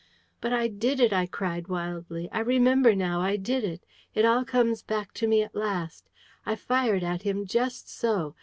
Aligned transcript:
"But 0.41 0.51
I 0.51 0.67
did 0.67 0.99
it!" 0.99 1.13
I 1.13 1.27
cried 1.27 1.67
wildly. 1.67 2.27
"I 2.31 2.39
remember 2.39 2.95
now, 2.95 3.21
I 3.21 3.35
did 3.35 3.63
it. 3.63 3.83
It 4.15 4.25
all 4.25 4.43
comes 4.43 4.81
back 4.81 5.13
to 5.13 5.27
me 5.27 5.43
at 5.43 5.53
last. 5.53 6.09
I 6.43 6.55
fired 6.55 7.03
at 7.03 7.21
him, 7.21 7.45
just 7.45 7.87
so. 7.87 8.33